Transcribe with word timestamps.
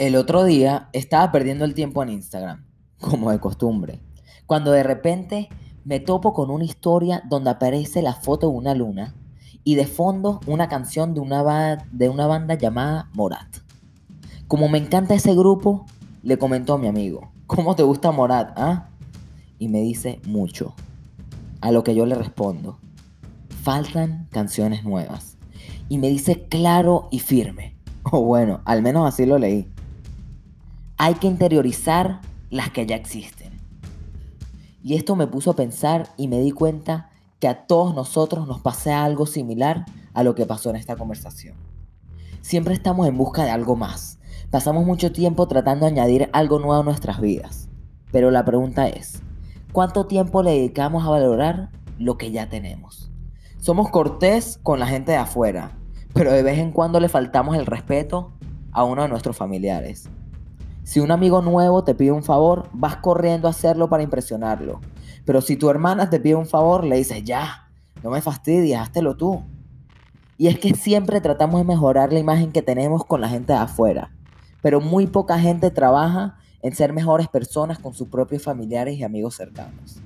El 0.00 0.16
otro 0.16 0.44
día 0.44 0.88
estaba 0.94 1.30
perdiendo 1.30 1.66
el 1.66 1.74
tiempo 1.74 2.02
en 2.02 2.08
Instagram, 2.08 2.64
como 3.02 3.32
de 3.32 3.38
costumbre, 3.38 4.00
cuando 4.46 4.70
de 4.70 4.82
repente 4.82 5.50
me 5.84 6.00
topo 6.00 6.32
con 6.32 6.50
una 6.50 6.64
historia 6.64 7.22
donde 7.28 7.50
aparece 7.50 8.00
la 8.00 8.14
foto 8.14 8.48
de 8.48 8.56
una 8.56 8.74
luna 8.74 9.14
y 9.62 9.74
de 9.74 9.86
fondo 9.86 10.40
una 10.46 10.70
canción 10.70 11.12
de 11.12 11.20
una, 11.20 11.86
de 11.92 12.08
una 12.08 12.26
banda 12.26 12.54
llamada 12.54 13.10
Morat. 13.12 13.58
Como 14.48 14.70
me 14.70 14.78
encanta 14.78 15.12
ese 15.12 15.34
grupo, 15.34 15.84
le 16.22 16.38
comentó 16.38 16.72
a 16.72 16.78
mi 16.78 16.88
amigo, 16.88 17.30
¿cómo 17.46 17.76
te 17.76 17.82
gusta 17.82 18.10
Morat? 18.10 18.54
Ah? 18.56 18.88
Y 19.58 19.68
me 19.68 19.82
dice 19.82 20.18
mucho. 20.24 20.74
A 21.60 21.72
lo 21.72 21.84
que 21.84 21.94
yo 21.94 22.06
le 22.06 22.14
respondo, 22.14 22.78
faltan 23.62 24.28
canciones 24.30 24.82
nuevas. 24.82 25.36
Y 25.90 25.98
me 25.98 26.08
dice 26.08 26.46
claro 26.48 27.08
y 27.10 27.18
firme. 27.18 27.76
O 28.12 28.22
bueno, 28.22 28.62
al 28.64 28.80
menos 28.80 29.06
así 29.06 29.26
lo 29.26 29.38
leí 29.38 29.70
hay 31.02 31.14
que 31.14 31.28
interiorizar 31.28 32.20
las 32.50 32.68
que 32.72 32.84
ya 32.84 32.94
existen. 32.94 33.58
Y 34.82 34.96
esto 34.96 35.16
me 35.16 35.26
puso 35.26 35.52
a 35.52 35.56
pensar 35.56 36.10
y 36.18 36.28
me 36.28 36.40
di 36.40 36.50
cuenta 36.50 37.08
que 37.38 37.48
a 37.48 37.66
todos 37.66 37.94
nosotros 37.94 38.46
nos 38.46 38.60
pasa 38.60 39.02
algo 39.02 39.24
similar 39.24 39.86
a 40.12 40.22
lo 40.22 40.34
que 40.34 40.44
pasó 40.44 40.68
en 40.68 40.76
esta 40.76 40.96
conversación. 40.96 41.56
Siempre 42.42 42.74
estamos 42.74 43.08
en 43.08 43.16
busca 43.16 43.44
de 43.44 43.50
algo 43.50 43.76
más. 43.76 44.18
Pasamos 44.50 44.84
mucho 44.84 45.10
tiempo 45.10 45.48
tratando 45.48 45.86
de 45.86 45.92
añadir 45.92 46.28
algo 46.34 46.58
nuevo 46.58 46.82
a 46.82 46.84
nuestras 46.84 47.18
vidas. 47.18 47.70
Pero 48.12 48.30
la 48.30 48.44
pregunta 48.44 48.86
es, 48.86 49.22
¿cuánto 49.72 50.04
tiempo 50.04 50.42
le 50.42 50.50
dedicamos 50.50 51.06
a 51.06 51.08
valorar 51.08 51.70
lo 51.98 52.18
que 52.18 52.30
ya 52.30 52.50
tenemos? 52.50 53.10
Somos 53.56 53.88
cortés 53.88 54.60
con 54.62 54.78
la 54.78 54.86
gente 54.86 55.12
de 55.12 55.18
afuera, 55.18 55.78
pero 56.12 56.30
de 56.30 56.42
vez 56.42 56.58
en 56.58 56.72
cuando 56.72 57.00
le 57.00 57.08
faltamos 57.08 57.56
el 57.56 57.64
respeto 57.64 58.34
a 58.70 58.84
uno 58.84 59.00
de 59.00 59.08
nuestros 59.08 59.38
familiares. 59.38 60.10
Si 60.90 60.98
un 60.98 61.12
amigo 61.12 61.40
nuevo 61.40 61.84
te 61.84 61.94
pide 61.94 62.10
un 62.10 62.24
favor, 62.24 62.68
vas 62.72 62.96
corriendo 62.96 63.46
a 63.46 63.52
hacerlo 63.52 63.88
para 63.88 64.02
impresionarlo. 64.02 64.80
Pero 65.24 65.40
si 65.40 65.54
tu 65.54 65.70
hermana 65.70 66.10
te 66.10 66.18
pide 66.18 66.34
un 66.34 66.46
favor, 66.46 66.82
le 66.82 66.96
dices, 66.96 67.22
ya, 67.22 67.70
no 68.02 68.10
me 68.10 68.20
fastidies, 68.20 68.76
háztelo 68.76 69.16
tú. 69.16 69.44
Y 70.36 70.48
es 70.48 70.58
que 70.58 70.74
siempre 70.74 71.20
tratamos 71.20 71.60
de 71.60 71.64
mejorar 71.64 72.12
la 72.12 72.18
imagen 72.18 72.50
que 72.50 72.60
tenemos 72.60 73.04
con 73.04 73.20
la 73.20 73.28
gente 73.28 73.52
de 73.52 73.60
afuera. 73.60 74.10
Pero 74.62 74.80
muy 74.80 75.06
poca 75.06 75.38
gente 75.38 75.70
trabaja 75.70 76.38
en 76.60 76.74
ser 76.74 76.92
mejores 76.92 77.28
personas 77.28 77.78
con 77.78 77.94
sus 77.94 78.08
propios 78.08 78.42
familiares 78.42 78.98
y 78.98 79.04
amigos 79.04 79.36
cercanos. 79.36 80.00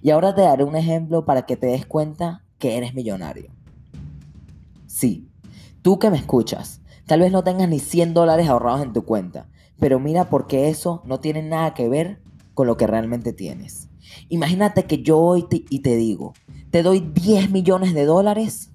Y 0.00 0.08
ahora 0.08 0.34
te 0.34 0.40
daré 0.40 0.64
un 0.64 0.74
ejemplo 0.74 1.26
para 1.26 1.44
que 1.44 1.58
te 1.58 1.66
des 1.66 1.84
cuenta 1.84 2.42
que 2.56 2.78
eres 2.78 2.94
millonario. 2.94 3.50
Sí, 4.86 5.28
tú 5.82 5.98
que 5.98 6.08
me 6.08 6.16
escuchas, 6.16 6.80
tal 7.04 7.20
vez 7.20 7.30
no 7.30 7.44
tengas 7.44 7.68
ni 7.68 7.78
100 7.78 8.14
dólares 8.14 8.48
ahorrados 8.48 8.80
en 8.80 8.94
tu 8.94 9.04
cuenta, 9.04 9.48
pero 9.78 9.98
mira 9.98 10.30
porque 10.30 10.68
eso 10.68 11.02
no 11.04 11.20
tiene 11.20 11.42
nada 11.42 11.74
que 11.74 11.88
ver 11.88 12.20
con 12.54 12.66
lo 12.66 12.76
que 12.76 12.86
realmente 12.86 13.32
tienes. 13.32 13.88
Imagínate 14.28 14.84
que 14.84 15.02
yo 15.02 15.18
hoy 15.18 15.42
te, 15.48 15.64
y 15.68 15.80
te 15.80 15.96
digo, 15.96 16.34
te 16.70 16.82
doy 16.82 17.00
10 17.00 17.50
millones 17.50 17.94
de 17.94 18.04
dólares 18.04 18.70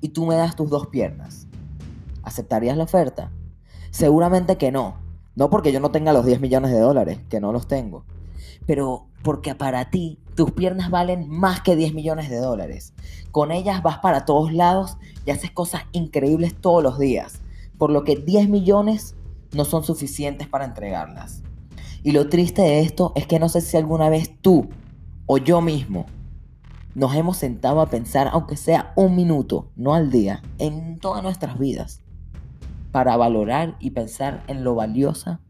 y 0.00 0.08
tú 0.08 0.26
me 0.26 0.34
das 0.34 0.56
tus 0.56 0.68
dos 0.68 0.88
piernas. 0.88 1.46
¿Aceptarías 2.22 2.76
la 2.76 2.84
oferta? 2.84 3.32
Seguramente 3.90 4.56
que 4.56 4.72
no. 4.72 4.96
No 5.34 5.48
porque 5.48 5.72
yo 5.72 5.80
no 5.80 5.90
tenga 5.90 6.12
los 6.12 6.26
10 6.26 6.40
millones 6.40 6.70
de 6.70 6.80
dólares, 6.80 7.20
que 7.28 7.40
no 7.40 7.52
los 7.52 7.66
tengo. 7.66 8.04
Pero 8.66 9.06
porque 9.22 9.54
para 9.54 9.90
ti 9.90 10.18
tus 10.34 10.50
piernas 10.50 10.90
valen 10.90 11.28
más 11.28 11.62
que 11.62 11.76
10 11.76 11.94
millones 11.94 12.28
de 12.28 12.36
dólares. 12.36 12.92
Con 13.30 13.50
ellas 13.50 13.82
vas 13.82 13.98
para 13.98 14.24
todos 14.24 14.52
lados 14.52 14.98
y 15.24 15.30
haces 15.30 15.50
cosas 15.50 15.82
increíbles 15.92 16.54
todos 16.54 16.82
los 16.82 16.98
días. 16.98 17.40
Por 17.78 17.90
lo 17.90 18.04
que 18.04 18.16
10 18.16 18.48
millones 18.48 19.14
no 19.52 19.64
son 19.64 19.84
suficientes 19.84 20.48
para 20.48 20.64
entregarlas. 20.64 21.42
Y 22.02 22.12
lo 22.12 22.28
triste 22.28 22.62
de 22.62 22.80
esto 22.80 23.12
es 23.14 23.26
que 23.26 23.38
no 23.38 23.48
sé 23.48 23.60
si 23.60 23.76
alguna 23.76 24.08
vez 24.08 24.30
tú 24.40 24.68
o 25.26 25.38
yo 25.38 25.60
mismo 25.60 26.06
nos 26.94 27.14
hemos 27.14 27.36
sentado 27.36 27.80
a 27.80 27.86
pensar, 27.86 28.28
aunque 28.32 28.56
sea 28.56 28.92
un 28.96 29.16
minuto, 29.16 29.70
no 29.76 29.94
al 29.94 30.10
día, 30.10 30.42
en 30.58 30.98
todas 30.98 31.22
nuestras 31.22 31.58
vidas, 31.58 32.02
para 32.90 33.16
valorar 33.16 33.76
y 33.78 33.90
pensar 33.90 34.42
en 34.46 34.64
lo 34.64 34.74
valiosa 34.74 35.40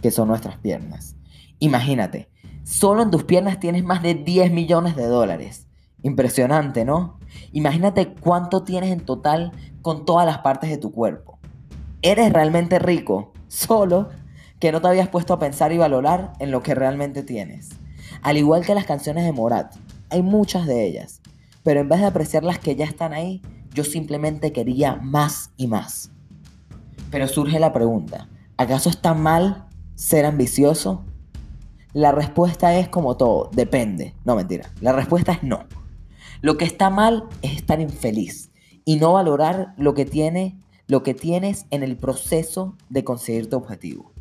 que 0.00 0.10
son 0.10 0.28
nuestras 0.28 0.56
piernas. 0.56 1.16
Imagínate, 1.60 2.28
solo 2.64 3.02
en 3.02 3.10
tus 3.10 3.24
piernas 3.24 3.60
tienes 3.60 3.84
más 3.84 4.02
de 4.02 4.14
10 4.14 4.52
millones 4.52 4.96
de 4.96 5.06
dólares. 5.06 5.68
Impresionante, 6.02 6.84
¿no? 6.84 7.18
Imagínate 7.52 8.14
cuánto 8.14 8.64
tienes 8.64 8.90
en 8.90 9.00
total 9.00 9.52
con 9.80 10.04
todas 10.04 10.26
las 10.26 10.38
partes 10.38 10.70
de 10.70 10.76
tu 10.76 10.92
cuerpo 10.92 11.33
eres 12.04 12.32
realmente 12.32 12.78
rico, 12.78 13.32
solo 13.48 14.10
que 14.60 14.70
no 14.70 14.80
te 14.80 14.88
habías 14.88 15.08
puesto 15.08 15.32
a 15.32 15.38
pensar 15.38 15.72
y 15.72 15.78
valorar 15.78 16.34
en 16.38 16.50
lo 16.50 16.62
que 16.62 16.74
realmente 16.74 17.22
tienes. 17.22 17.70
Al 18.22 18.36
igual 18.36 18.64
que 18.64 18.74
las 18.74 18.84
canciones 18.84 19.24
de 19.24 19.32
Morat, 19.32 19.74
hay 20.10 20.22
muchas 20.22 20.66
de 20.66 20.84
ellas, 20.86 21.22
pero 21.62 21.80
en 21.80 21.88
vez 21.88 22.00
de 22.00 22.06
apreciar 22.06 22.44
las 22.44 22.58
que 22.58 22.76
ya 22.76 22.84
están 22.84 23.14
ahí, 23.14 23.40
yo 23.72 23.84
simplemente 23.84 24.52
quería 24.52 24.96
más 24.96 25.50
y 25.56 25.66
más. 25.66 26.10
Pero 27.10 27.26
surge 27.26 27.58
la 27.58 27.72
pregunta, 27.72 28.28
¿acaso 28.58 28.90
está 28.90 29.14
mal 29.14 29.66
ser 29.94 30.26
ambicioso? 30.26 31.04
La 31.94 32.12
respuesta 32.12 32.74
es 32.74 32.88
como 32.88 33.16
todo, 33.16 33.48
depende. 33.52 34.14
No, 34.24 34.36
mentira. 34.36 34.70
La 34.80 34.92
respuesta 34.92 35.32
es 35.32 35.42
no. 35.42 35.64
Lo 36.42 36.58
que 36.58 36.66
está 36.66 36.90
mal 36.90 37.24
es 37.40 37.56
estar 37.56 37.80
infeliz 37.80 38.50
y 38.84 38.96
no 38.96 39.14
valorar 39.14 39.72
lo 39.78 39.94
que 39.94 40.04
tiene 40.04 40.60
lo 40.86 41.02
que 41.02 41.14
tienes 41.14 41.66
en 41.70 41.82
el 41.82 41.96
proceso 41.96 42.76
de 42.90 43.04
conseguir 43.04 43.48
tu 43.48 43.56
objetivo. 43.56 44.12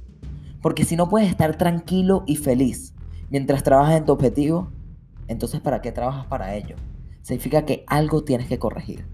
Porque 0.62 0.85
si 0.85 0.96
no 0.96 1.09
puedes 1.09 1.29
estar 1.29 1.57
tranquilo 1.57 2.24
y 2.25 2.38
feliz 2.38 2.94
mientras 3.29 3.63
trabajas 3.63 3.97
en 3.97 4.06
tu 4.06 4.13
objetivo, 4.13 4.72
entonces 5.28 5.59
¿para 5.59 5.81
qué 5.81 5.91
trabajas 5.91 6.25
para 6.28 6.56
ello? 6.56 6.75
Significa 7.22 7.66
que 7.66 7.84
algo 7.88 8.23
tienes 8.23 8.47
que 8.47 8.59
corregir. 8.59 9.06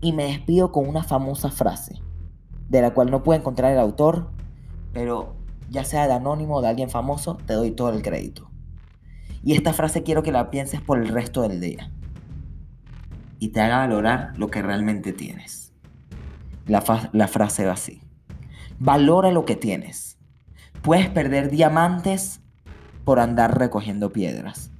Y 0.00 0.12
me 0.12 0.24
despido 0.24 0.72
con 0.72 0.88
una 0.88 1.02
famosa 1.02 1.50
frase, 1.50 2.00
de 2.68 2.80
la 2.80 2.94
cual 2.94 3.10
no 3.10 3.22
puedo 3.22 3.38
encontrar 3.38 3.72
el 3.72 3.78
autor, 3.78 4.30
pero 4.92 5.34
ya 5.70 5.84
sea 5.84 6.06
de 6.06 6.14
anónimo 6.14 6.56
o 6.56 6.62
de 6.62 6.68
alguien 6.68 6.88
famoso, 6.88 7.36
te 7.46 7.54
doy 7.54 7.72
todo 7.72 7.90
el 7.90 8.02
crédito. 8.02 8.50
Y 9.42 9.54
esta 9.54 9.72
frase 9.72 10.02
quiero 10.02 10.22
que 10.22 10.32
la 10.32 10.50
pienses 10.50 10.80
por 10.80 10.98
el 10.98 11.08
resto 11.08 11.42
del 11.42 11.60
día. 11.60 11.90
Y 13.38 13.48
te 13.48 13.60
haga 13.60 13.78
valorar 13.78 14.32
lo 14.36 14.48
que 14.48 14.62
realmente 14.62 15.12
tienes. 15.12 15.72
La, 16.68 16.82
frase 17.28 17.64
va 17.64 17.72
así. 17.72 18.00
Valora 18.78 19.32
lo 19.32 19.44
que 19.44 19.56
tienes. 19.56 20.18
Puedes 20.82 21.08
perder 21.08 21.50
diamantes 21.50 22.40
por 23.04 23.18
andar 23.18 23.58
recogiendo 23.58 24.12
piedras. 24.12 24.70